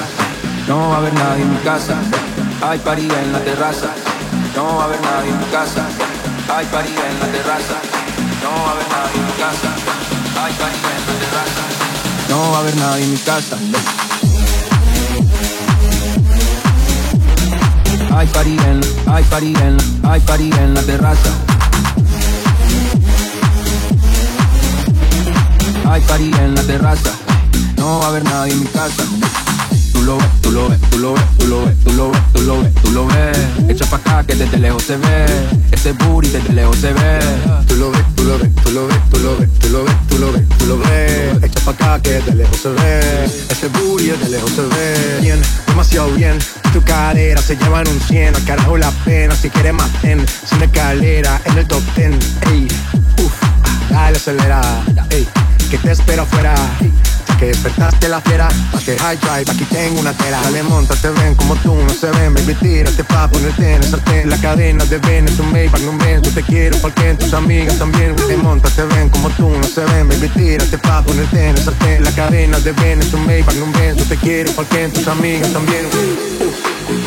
No 0.66 0.90
va 0.90 0.96
a 0.96 0.98
haber 0.98 1.14
nadie 1.14 1.42
en 1.42 1.50
mi 1.50 1.58
casa. 1.60 1.96
Hay 2.60 2.78
party 2.78 3.02
en 3.02 3.32
la 3.32 3.38
terraza, 3.38 3.88
no 4.54 4.76
va 4.76 4.82
a 4.82 4.84
haber 4.84 5.00
nadie 5.00 5.30
en 5.30 5.38
mi 5.38 5.46
casa. 5.46 5.86
Hay 6.54 6.66
party 6.66 6.90
en 6.90 7.20
la 7.20 7.26
terraza, 7.26 7.76
no 8.42 8.50
va 8.50 8.68
a 8.68 8.72
haber 8.72 8.88
nadie 8.88 9.16
en 9.20 9.26
mi 9.26 9.32
casa. 9.44 9.70
Hay 10.42 10.52
party 10.60 10.78
en 10.94 11.02
la 11.08 11.14
terraza, 11.24 11.64
no 12.28 12.50
va 12.50 12.56
a 12.56 12.60
haber 12.60 12.76
nadie 12.76 13.04
en 13.04 13.10
mi 13.10 13.18
casa. 13.18 13.56
Hay 18.14 18.26
party 18.26 18.56
en, 18.66 18.80
hay 19.14 19.24
party 19.24 19.54
en, 19.54 19.76
hay 20.10 20.20
party 20.20 20.50
en 20.52 20.74
la 20.74 20.82
terraza. 20.82 21.30
Hay 25.90 26.00
party 26.02 26.30
en 26.42 26.54
la 26.54 26.62
terraza, 26.62 27.12
no 27.88 28.00
va 28.00 28.04
a 28.04 28.08
haber 28.08 28.24
nadie 28.24 28.52
en 28.52 28.60
mi 28.60 28.66
casa. 28.66 29.02
Tú 29.92 30.02
lo 30.02 30.18
ves, 30.18 30.28
tú 30.42 30.50
lo 30.52 30.68
ves, 30.68 30.78
tú 30.90 30.98
lo 30.98 31.14
ves, 31.14 31.24
tú 31.38 31.46
lo 31.46 31.64
ves, 31.64 31.76
tú 31.84 31.92
lo 31.92 32.10
ves, 32.10 32.22
tú 32.34 32.42
lo 32.42 32.62
ves, 32.62 32.74
tú 32.82 32.90
lo 32.92 33.06
ves. 33.06 33.38
Echa 33.70 33.86
pa' 33.86 33.96
acá 33.96 34.24
que 34.26 34.34
desde 34.34 34.58
lejos 34.58 34.82
se 34.82 34.96
ve, 34.98 35.26
ese 35.72 35.92
booty 35.92 36.28
desde 36.28 36.52
lejos 36.52 36.76
se 36.76 36.92
ve. 36.92 37.18
Tú 37.66 37.76
lo 37.76 37.90
ves, 37.90 38.04
tú 38.14 38.24
lo 38.24 38.38
ves, 38.38 38.54
tú 38.62 38.70
lo 38.72 38.86
ves, 38.88 38.98
tú 39.10 39.18
lo 39.20 39.36
ves, 39.38 39.48
tú 39.60 39.68
lo 39.70 39.84
ves, 39.84 39.96
tú 40.08 40.18
lo 40.18 40.32
ves, 40.32 40.48
tú 40.58 40.66
lo 40.66 40.78
ves. 40.78 41.42
Echa 41.42 41.60
pa' 41.60 41.70
acá 41.70 42.02
que 42.02 42.20
de 42.20 42.34
lejos 42.34 42.58
se 42.58 42.68
ve. 42.68 43.24
Ese 43.48 43.68
booty 43.68 44.08
de 44.08 44.28
lejos 44.28 44.50
se 44.50 44.62
ve. 44.62 45.18
Bien, 45.22 45.40
demasiado 45.66 46.10
bien. 46.12 46.38
Tu 46.74 46.82
cadera 46.82 47.40
se 47.40 47.56
llevan 47.56 47.88
un 47.88 48.00
100. 48.00 48.36
Al 48.36 48.44
carajo 48.44 48.76
la 48.76 48.90
pena, 49.06 49.34
si 49.34 49.48
quieres 49.48 49.72
más 49.72 49.90
ten. 50.02 50.26
Sin 50.46 50.62
escalera, 50.62 51.40
en 51.46 51.56
el 51.56 51.66
top 51.66 51.82
10. 51.96 52.10
Ey, 52.52 52.68
uff, 53.24 53.32
dale 53.88 54.18
acelerada. 54.18 54.84
Ey, 55.08 55.26
que 55.70 55.78
te 55.78 55.92
espero 55.92 56.22
afuera. 56.24 56.54
Que 57.38 57.46
despertaste 57.46 58.08
la 58.08 58.20
fiera, 58.20 58.48
pa' 58.72 58.80
que 58.80 58.98
high 58.98 59.16
drive, 59.16 59.48
aquí 59.48 59.64
tengo 59.66 60.00
una 60.00 60.12
tela. 60.12 60.40
Dale 60.42 60.62
monta, 60.64 60.96
te 60.96 61.08
ven 61.10 61.36
como 61.36 61.54
tú, 61.56 61.72
no 61.72 61.88
se 61.90 62.10
ven, 62.10 62.34
baby 62.34 62.54
tírate 62.54 63.04
pa' 63.04 63.28
ponerte 63.28 63.74
en 63.74 63.82
el 63.82 63.90
sartén 63.90 64.28
La 64.28 64.36
cadena 64.38 64.84
de 64.86 64.96
es 64.96 65.38
un 65.38 65.52
Maybach, 65.52 65.80
no 65.82 65.96
ven, 65.98 66.20
yo 66.20 66.32
te 66.32 66.42
quiero 66.42 66.76
porque 66.78 67.14
tus 67.14 67.32
amigas 67.32 67.78
también. 67.78 68.16
Te 68.16 68.36
monta, 68.36 68.68
te 68.70 68.82
ven 68.82 69.08
como 69.10 69.30
tú, 69.30 69.48
no 69.50 69.62
se 69.62 69.84
ven, 69.84 70.08
baby 70.08 70.28
tírate 70.30 70.78
pa' 70.78 71.02
ponerte 71.02 71.48
en 71.48 71.56
el 71.56 71.62
sartén 71.62 72.02
La 72.02 72.10
cadena 72.10 72.58
de 72.58 72.72
es 72.72 73.14
un 73.14 73.24
Maybach, 73.24 73.54
no 73.54 73.66
ven, 73.78 73.96
yo 73.96 74.04
te 74.04 74.16
quiero 74.16 74.50
porque 74.52 74.88
tus 74.88 75.06
amigas 75.06 75.52
también. 75.52 75.86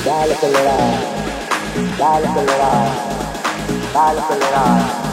Dale 0.06 0.34
acelerar, 0.34 0.96
dale 1.98 2.28
acelerar, 2.28 2.92
dale 3.94 4.20
ves. 4.22 5.12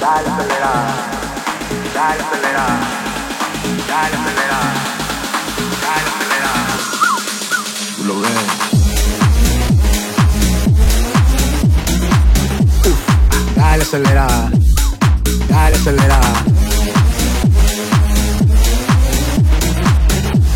Dale 0.00 0.28
acelerada, 0.28 0.94
dale 1.94 2.22
acelerada. 2.22 3.05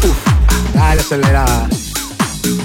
Uf, 0.02 0.18
Dale 0.74 1.00
acelerada, 1.00 1.68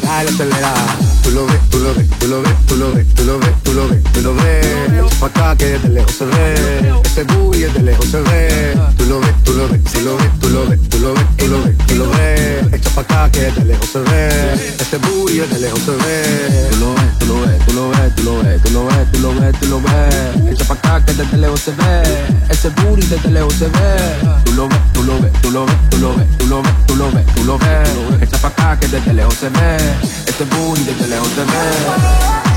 dale 0.03 0.30
acelerada. 0.30 1.05
Lo 1.36 1.45
ves, 1.47 1.69
tú 1.69 1.79
lo 1.79 1.93
ves, 1.93 2.09
tú 2.17 2.27
lo 2.29 2.41
ves, 2.41 2.55
tú 2.65 2.77
lo 2.77 2.93
ves, 2.93 3.05
tú 3.13 3.25
lo 3.25 3.38
ves, 3.39 3.55
tú 3.63 3.73
lo 3.73 3.89
ves, 3.89 4.03
tú 4.13 4.21
lo 4.21 4.33
ves. 4.36 5.13
Pa' 5.19 5.25
acá 5.25 5.55
que 5.57 5.65
desde 5.65 5.89
lejos 5.89 6.13
se 6.15 6.23
ve. 6.23 7.01
Ese 7.03 7.23
booty 7.23 7.59
desde 7.59 7.81
lejos 7.83 8.05
se 8.05 8.21
ve. 8.21 8.73
Tú 8.97 9.03
lo 9.03 9.19
ves, 9.19 9.36
tú 9.43 9.51
lo 9.51 9.67
ves, 9.67 9.83
tú 9.83 9.99
lo 9.99 10.15
ves, 10.15 10.39
tú 10.39 10.49
lo 10.49 10.65
ves, 10.65 10.79
tú 10.89 10.99
lo 10.99 11.13
ves, 11.13 11.27
tú 11.38 11.47
lo 11.47 11.63
ves, 11.63 11.77
tú 11.88 11.95
lo 11.95 12.09
ves. 12.09 12.73
Echa 12.73 12.89
pa' 12.91 13.01
acá 13.01 13.31
que 13.31 13.41
desde 13.41 13.65
lejos 13.65 13.89
se 13.89 13.99
ve. 13.99 14.53
Ese 14.79 14.97
booty 14.97 15.39
desde 15.39 15.59
lejos 15.59 15.79
se 15.81 15.91
ve. 15.91 16.67
Tú 16.71 16.77
lo 16.77 16.93
ves, 16.95 17.19
tú 17.19 17.25
lo 17.25 17.41
ves, 17.41 17.65
tú 17.65 17.73
lo 17.73 17.89
ves, 17.89 18.13
tú 18.13 18.21
lo 18.23 18.41
ves, 18.41 18.61
tú 18.61 18.71
lo 18.71 18.86
ves, 18.86 19.11
tú 19.11 19.19
lo 19.19 19.33
ves, 19.36 19.59
tú 19.59 19.67
lo 19.67 19.81
ves. 19.81 20.53
Echa 20.53 20.65
pa' 20.65 20.73
acá 20.75 21.05
que 21.05 21.13
desde 21.13 21.38
lejos 21.38 21.59
se 21.59 21.71
ve. 21.71 22.03
Ese 22.49 22.69
booty 22.69 23.07
desde 23.07 23.29
lejos 23.29 23.53
se 23.55 23.67
ve. 23.67 24.39
Tú 24.45 24.53
lo 24.53 24.69
ves, 24.69 24.79
tú 24.93 25.03
lo 25.03 25.19
ves, 25.19 25.33
tú 25.41 25.51
lo 25.51 25.65
ves, 25.65 25.75
tú 25.89 25.97
lo 25.97 26.15
ves, 26.15 26.27
tú 26.38 26.47
lo 26.47 26.61
ves, 26.61 26.73
tú 26.88 26.95
lo 26.95 27.11
ves, 27.11 27.25
tú 27.36 27.43
lo 27.43 27.57
ves. 27.57 28.21
Echa 28.21 28.38
pa' 28.38 28.47
acá 28.47 28.79
que 28.79 28.88
desde 28.88 29.13
lejos 29.13 29.36
se 29.36 29.49
ve. 29.49 29.77
Ese 30.27 30.43
booty 30.45 30.83
desde 30.83 31.07
lejos 31.07 31.24
se 31.26 31.43
ve. 31.43 32.45
Si 32.49 32.55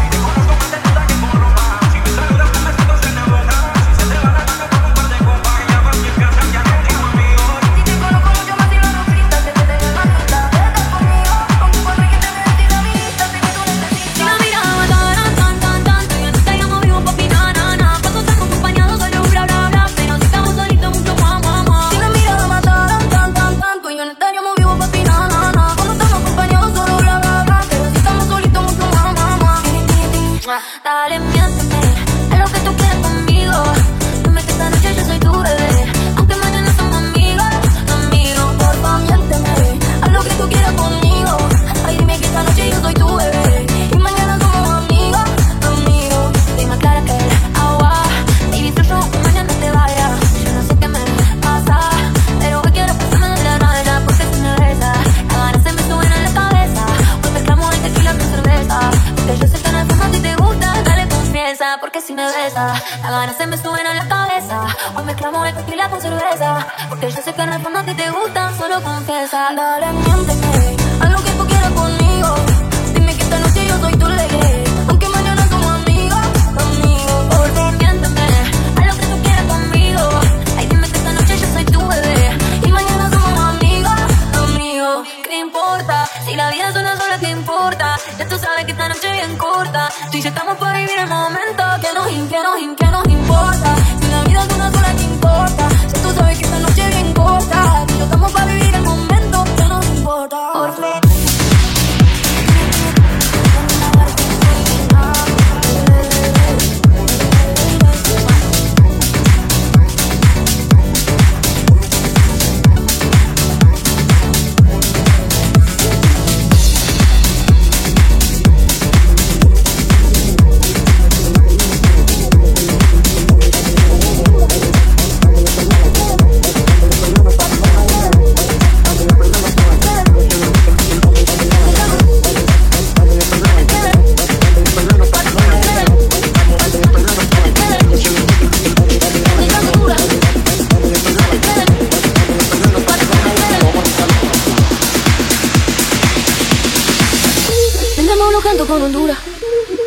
con 148.78 148.86
Honduras. 148.86 149.18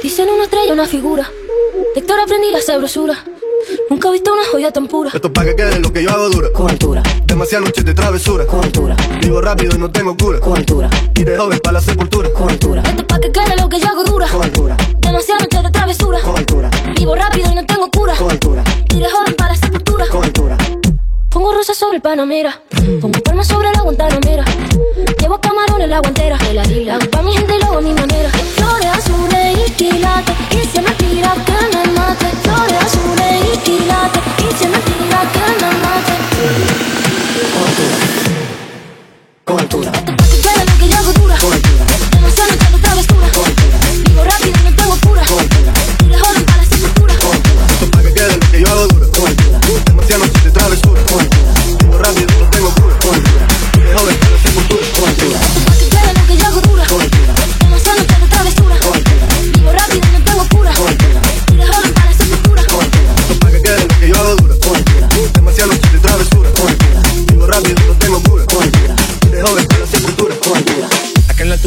Dicen 0.04 0.28
una 0.30 0.44
estrella, 0.44 0.74
una 0.74 0.86
figura. 0.86 1.30
De 1.94 2.00
Héctor 2.02 2.20
aprendí 2.20 2.52
la 2.52 2.62
sabrosura. 2.62 3.24
Nunca 3.90 4.10
he 4.10 4.12
visto 4.12 4.34
una 4.34 4.44
joya 4.52 4.72
tan 4.72 4.88
pura. 4.88 5.12
Esto 5.14 5.32
pa' 5.32 5.46
que 5.46 5.56
quede 5.56 5.80
lo 5.80 5.94
que 5.94 6.04
yo 6.04 6.10
hago 6.10 6.30
dura. 6.30 6.52
Con 6.52 6.70
altura, 6.70 7.02
Demasiadas 7.26 7.68
noches 7.68 7.86
de 7.86 7.94
travesura. 7.94 8.46
con 8.46 8.64
altura, 8.64 8.96
Vivo 9.22 9.40
rápido 9.42 9.76
y 9.76 9.80
no 9.80 9.90
tengo 9.92 10.18
cura. 10.18 10.40
con 10.40 10.58
altura, 10.58 10.90
Y 11.16 11.24
de 11.24 11.38
joven 11.38 11.60
para 11.60 11.74
la 11.74 11.82
sepultura. 11.82 12.34
con 12.34 12.50
altura, 12.50 12.82
Esto 12.86 13.02
es 13.02 13.08
pa' 13.08 13.20
que 13.20 13.32
quede 13.32 13.56
lo 13.62 13.70
que 13.70 13.80
yo 13.80 13.88
hago 13.88 14.04
dura. 14.04 14.28
con 14.28 14.44
altura, 14.44 14.78
Demasiadas 15.00 15.44
noches 15.44 15.64
de 15.64 15.72
travesura. 15.72 16.20
con 16.22 16.36
altura, 16.38 16.70
Vivo 16.98 17.16
rápido 17.16 17.52
y 17.52 17.56
no 17.56 17.66
tengo 17.66 17.90
cura. 17.92 18.16
con 18.18 18.32
altura, 18.32 18.64
Y 18.94 19.00
de 19.00 19.10
joven 19.10 19.36
para 19.36 19.54
la 19.54 19.60
sepultura. 19.60 20.08
con 20.08 20.24
altura. 20.24 20.41
Pongo 21.52 21.60
rosas 21.60 21.78
sobre 21.78 21.98
el 21.98 22.02
Panamera. 22.02 22.62
Pongo 23.02 23.20
palmas 23.24 23.46
sobre 23.46 23.70
la 23.74 23.82
Guantanamera. 23.82 24.46
Llevo 25.20 25.38
camarones 25.42 25.90
la 25.90 26.00
guantera. 26.00 26.38
Hago 26.38 27.12
pa' 27.12 27.22
mi 27.24 27.34
gente 27.34 27.56
y 27.58 27.60
luego 27.60 27.78
a 27.80 27.82
mi 27.82 27.94
manera. 27.94 28.30
Flores 28.56 28.86
azules 28.86 29.58
y 29.68 29.72
quilates. 29.72 30.34
Y 30.52 30.66
si 30.66 30.80
me 30.80 30.92
tira 30.92 31.36
que 31.46 31.52
me 31.76 31.92
mate. 31.92 32.28
Flores 32.44 32.78
azules 32.86 33.54
y 33.54 33.58
quilates. 33.58 34.22
Y 34.38 34.58
si 34.58 34.66
me 34.70 34.78
tira 34.78 35.30
que 35.34 35.46
me 35.60 35.72
mate. 35.84 36.14
Con 39.44 39.60
altura, 39.60 39.92
Esto 39.92 40.14
es 40.24 40.31
Vivo 51.12 51.98
rápido 51.98 52.28
no 52.40 52.50
tengo 52.50 52.74
cura. 52.76 52.96
Y 53.76 53.80
de 53.80 53.94
para 53.94 55.12
la 55.28 55.61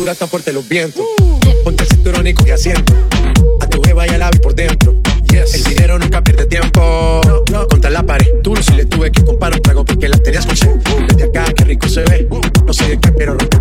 altura 0.04 0.12
están 0.12 0.28
fuertes 0.28 0.52
los 0.52 0.68
vientos. 0.68 1.02
Ponte 1.64 1.84
el 1.84 1.88
cinturón 1.88 2.26
y 2.26 2.34
coge 2.34 2.52
asiento. 2.52 2.92
A 3.60 3.66
tu 3.66 3.82
jeva 3.82 4.06
ya 4.06 4.18
la 4.18 4.30
vi 4.30 4.38
por 4.38 4.54
dentro. 4.54 4.94
El 5.32 5.64
dinero 5.64 5.98
nunca 5.98 6.22
pierde 6.22 6.44
tiempo. 6.44 7.22
Contra 7.70 7.90
la 7.90 8.02
pared. 8.04 8.26
Tú 8.42 8.54
si 8.56 8.74
le 8.74 8.84
tuve 8.84 9.10
que 9.10 9.24
comprar 9.24 9.54
un 9.54 9.62
trago 9.62 9.84
porque 9.84 10.08
la 10.08 10.18
tenías 10.18 10.44
con 10.44 10.56
sed. 10.56 10.76
Desde 11.08 11.24
acá, 11.24 11.46
qué 11.54 11.64
rico 11.64 11.88
se 11.88 12.02
ve. 12.02 12.28
No 12.66 12.72
sé 12.74 12.88
de 12.88 13.00
qué, 13.00 13.12
pero 13.12 13.34
rompe 13.38 13.56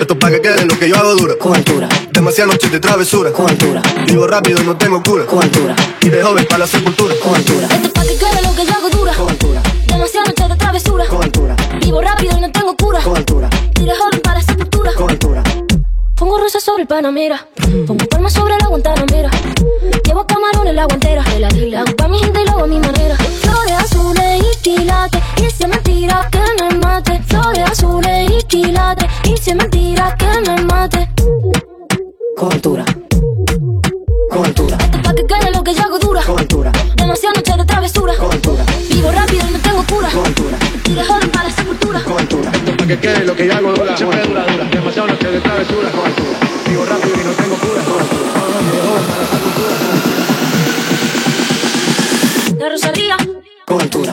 Esto 0.00 0.18
pa' 0.18 0.30
que 0.30 0.40
quede 0.40 0.64
lo 0.66 0.78
que 0.78 0.88
yo 0.88 0.96
hago 0.96 1.14
dura. 1.14 1.34
con 1.38 1.54
altura, 1.54 1.88
Demasiadas 2.12 2.52
noches 2.54 2.70
de 2.70 2.80
travesura. 2.80 3.32
con 3.32 3.48
altura, 3.48 3.82
Vivo 4.06 4.26
rápido 4.26 4.60
y 4.62 4.64
no 4.66 4.76
tengo 4.76 5.02
cura. 5.02 5.24
con 5.26 5.42
altura, 5.42 5.74
Y 6.02 6.08
de 6.08 6.22
joven 6.22 6.44
para 6.46 6.58
la 6.60 6.66
sepultura. 6.66 7.14
con 7.22 7.34
altura, 7.34 7.66
Esto 7.70 7.86
es 7.86 7.92
pa' 7.92 8.02
que 8.02 8.16
quede 8.16 8.42
lo 8.42 8.54
que 8.54 8.66
yo 8.66 8.72
hago 8.74 8.90
dura. 8.90 9.12
con 9.14 9.28
altura, 9.30 9.62
Demasiadas 9.86 10.28
noches 10.28 10.48
de 10.48 10.56
travesura. 10.56 11.04
con 11.06 11.22
altura, 11.22 11.56
Vivo 11.80 12.00
rápido 12.00 12.36
y 12.36 12.40
no 12.40 12.50
tengo 12.52 12.76
cura. 12.76 13.00
con 13.02 13.16
altura, 13.16 13.48
Y 13.80 13.84
de 13.84 13.94
joven 13.96 14.20
para 14.22 14.38
la 14.40 14.44
sepultura. 14.44 14.92
con 14.94 15.10
altura, 15.10 15.42
Pongo 16.16 16.38
rosas 16.38 16.62
sobre 16.62 16.82
el 16.82 16.88
Panamera. 16.88 17.46
Pongo 17.86 18.06
palmas 18.08 18.32
sobre 18.32 18.54
la 18.58 18.66
Guantanamera. 18.68 19.30
Llevo 20.04 20.26
camarones 20.26 20.74
la 20.74 20.86
guantera. 20.86 21.22
Hago 21.22 21.94
pa' 21.96 22.08
mi 22.08 22.18
gente 22.18 22.40
y 22.40 22.44
luego 22.46 22.64
a 22.64 22.66
mi 22.66 22.78
manera. 22.80 23.16
Flores 23.42 23.72
quilates 24.66 25.22
Y 25.36 25.50
si 25.50 25.62
es 25.62 25.68
mentira 25.68 26.28
que 26.30 26.42
me 26.60 26.78
mate. 26.78 27.22
Flores 27.28 27.70
azules 27.70 28.30
y 28.30 28.42
quilates 28.44 29.08
Y 29.24 29.36
si 29.36 29.50
es 29.50 29.56
mentira 29.56 30.16
que 30.16 30.26
me 30.46 30.62
mate. 30.62 31.08
Cultura 32.36 32.84
Cultura 34.30 34.76
Esto 34.76 35.02
pa' 35.02 35.14
que 35.14 35.24
quede 35.26 35.50
lo 35.52 35.62
que 35.62 35.72
yo 35.72 35.82
hago 35.82 35.98
dura. 35.98 36.22
Cultura 36.22 36.72
Demasiada 36.96 37.34
noche 37.36 37.52
de 37.56 37.64
travesura. 37.64 38.14
Cultura 38.16 38.64
Vivo 38.90 39.12
rápido 39.12 39.46
y 39.48 39.52
no 39.52 39.58
tengo 39.58 39.84
cura. 39.84 40.08
Cultura 40.08 40.58
Tira 40.82 41.04
joven 41.04 41.30
para 41.30 41.44
la 41.44 41.50
sepultura 41.54 42.00
Cultura. 42.00 42.50
Esto 42.50 42.76
pa' 42.76 42.86
que 42.86 42.98
quede 42.98 43.24
lo 43.24 43.36
que 43.36 43.46
yo 43.46 43.52
hago 43.54 43.72
dura. 43.72 43.94
Cultura 43.94 44.46
pues, 44.46 44.70
Demasiada 44.70 45.08
noche 45.12 45.30
de 45.30 45.40
travesura. 45.40 45.90
Cultura 45.90 46.38
Vivo 46.68 46.84
rápido 46.84 47.14
y 47.14 47.24
no 47.24 47.32
tengo 47.40 47.56
cura. 47.56 47.82
Cultura 47.84 48.32
para 48.34 49.20
la 49.22 49.28
sepultura 49.30 49.76
de 52.58 52.68
Rosalía 52.70 53.16
Cultura 53.66 54.12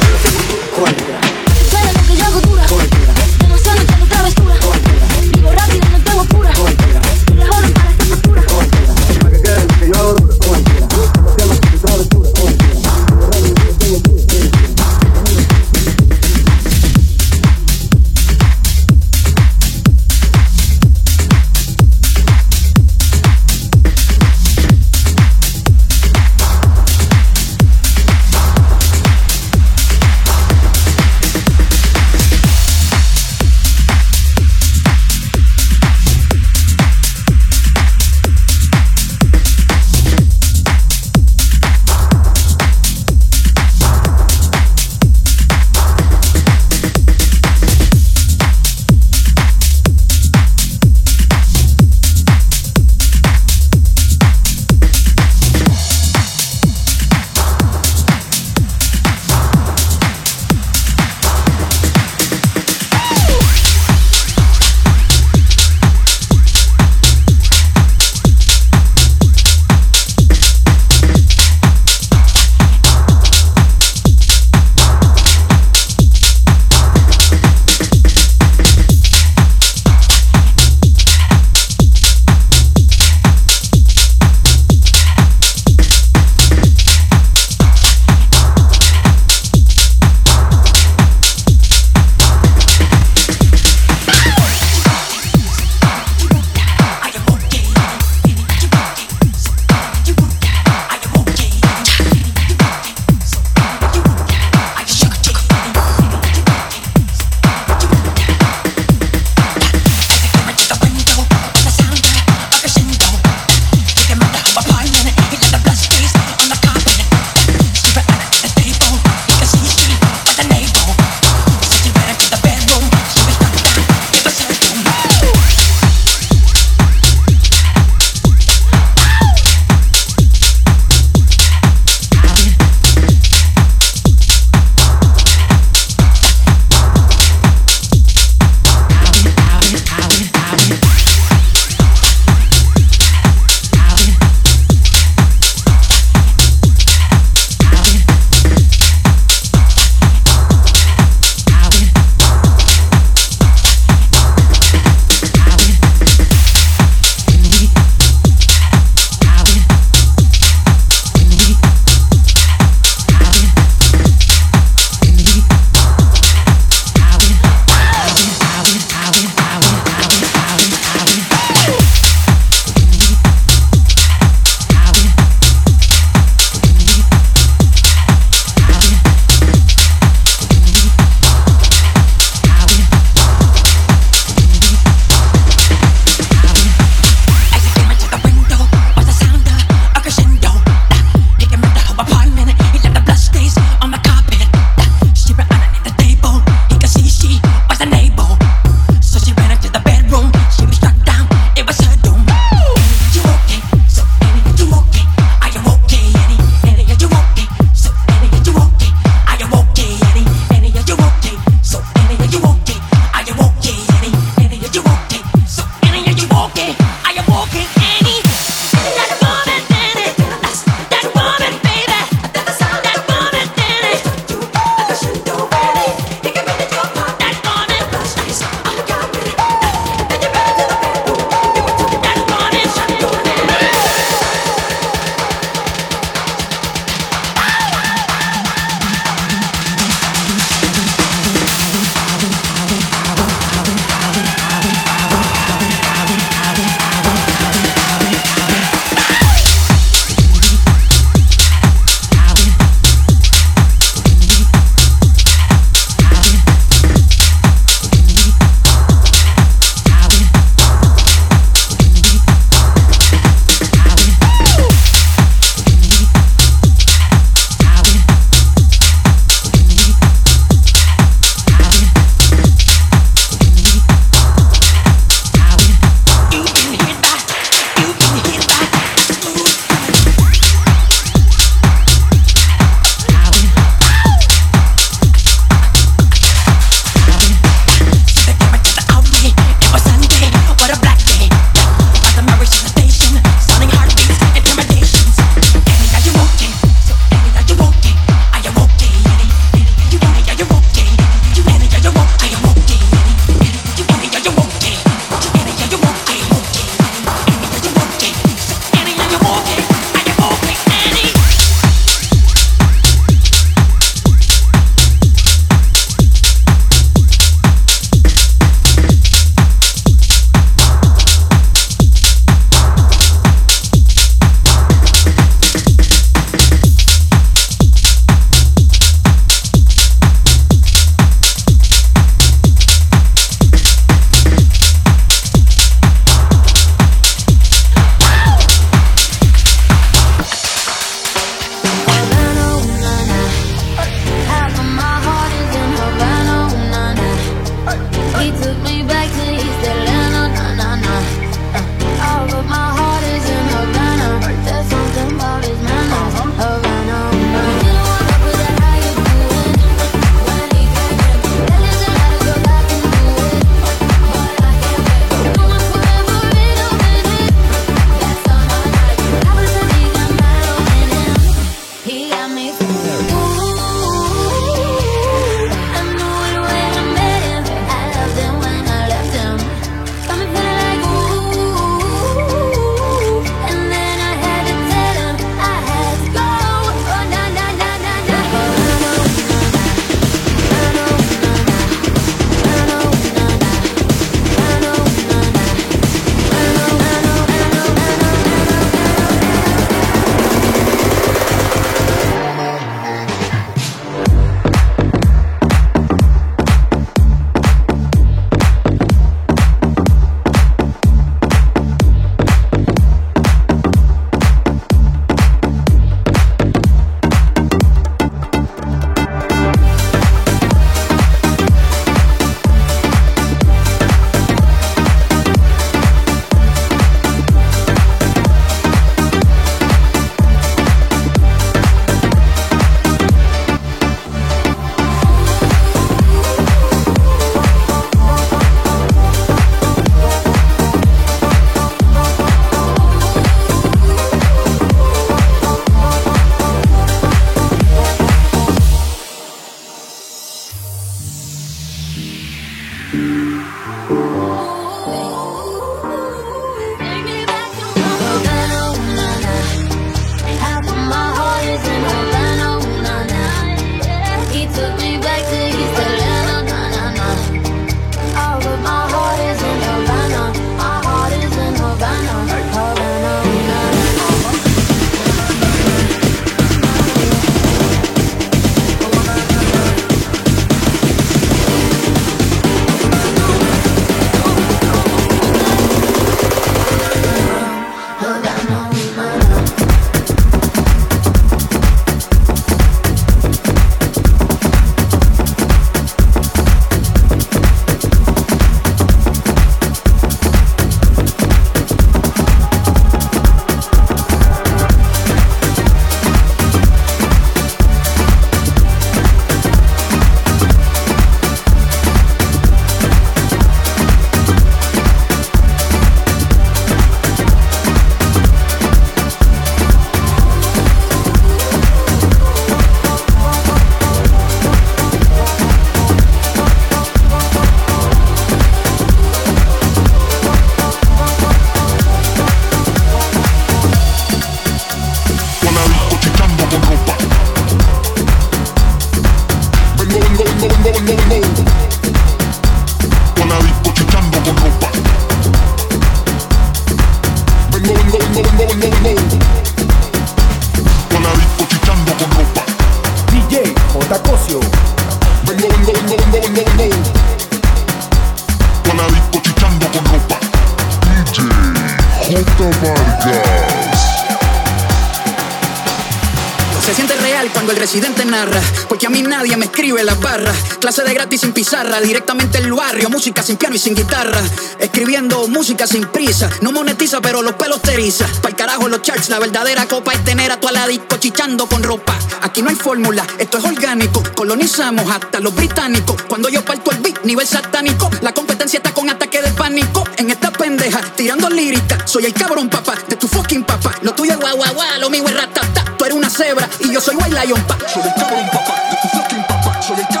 pizarra, 571.41 571.81
directamente 571.81 572.37
el 572.37 572.53
barrio, 572.53 572.87
música 572.91 573.23
sin 573.23 573.35
piano 573.35 573.55
y 573.55 573.57
sin 573.57 573.73
guitarra. 573.73 574.21
Escribiendo 574.59 575.27
música 575.27 575.65
sin 575.65 575.87
prisa, 575.87 576.29
no 576.41 576.51
monetiza, 576.51 577.01
pero 577.01 577.23
los 577.23 577.33
pelos 577.33 577.63
te 577.63 577.73
eriza. 577.73 578.05
Pa'l 578.21 578.35
carajo 578.35 578.67
los 578.67 578.83
charts, 578.83 579.09
la 579.09 579.17
verdadera 579.17 579.67
copa 579.67 579.91
es 579.91 580.03
tener 580.03 580.31
a 580.31 580.39
tu 580.39 580.47
disco 580.67 580.97
chichando 580.97 581.47
con 581.47 581.63
ropa. 581.63 581.97
Aquí 582.21 582.43
no 582.43 582.49
hay 582.51 582.55
fórmula, 582.55 583.03
esto 583.17 583.39
es 583.39 583.43
orgánico. 583.45 584.03
Colonizamos 584.13 584.87
hasta 584.91 585.19
los 585.19 585.33
británicos. 585.33 585.95
Cuando 586.07 586.29
yo 586.29 586.45
parto 586.45 586.69
el 586.69 586.77
beat, 586.77 587.03
nivel 587.05 587.25
satánico. 587.25 587.89
La 588.01 588.13
competencia 588.13 588.57
está 588.57 588.71
con 588.71 588.87
ataque 588.91 589.19
de 589.23 589.31
pánico. 589.31 589.83
En 589.97 590.11
esta 590.11 590.31
pendeja, 590.31 590.79
tirando 590.95 591.27
lírica. 591.27 591.87
Soy 591.87 592.05
el 592.05 592.13
cabrón 592.13 592.51
papá 592.51 592.75
de 592.87 592.97
tu 592.97 593.07
fucking 593.07 593.45
papá. 593.45 593.73
Lo 593.81 593.95
tuyo 593.95 594.11
es 594.11 594.19
guau 594.19 594.37
guau 594.37 594.53
guau, 594.53 594.79
lo 594.79 594.91
mío 594.91 595.03
es 595.07 595.15
ratata. 595.15 595.65
Tú 595.75 595.85
eres 595.85 595.97
una 595.97 596.11
cebra 596.11 596.47
y 596.59 596.71
yo 596.71 596.79
soy 596.79 596.97
white 596.97 597.25
lion 597.25 597.41
pa. 597.45 597.57
Soy 597.67 597.81
el 597.81 597.93
cabrón 597.95 598.27
papá 598.27 598.61
de 598.69 598.77
tu 598.79 598.97
fucking 598.99 599.23
papá. 599.23 599.61
Soy 599.63 599.79
el 599.79 599.87
cabrón 599.87 600.00